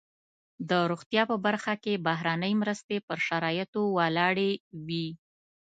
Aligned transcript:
د 0.69 0.71
روغتیا 0.91 1.23
په 1.31 1.35
برخه 1.45 1.73
کې 1.83 2.01
بهرنۍ 2.07 2.53
مرستې 2.61 2.97
پر 3.07 3.17
شرایطو 3.27 3.81
ولاړې 3.97 4.51
وي. 4.85 5.07